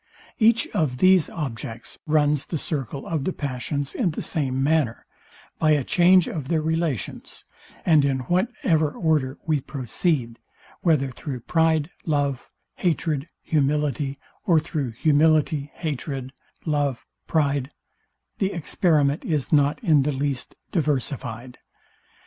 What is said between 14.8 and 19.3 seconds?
humility, hatred, love, pride, the experiment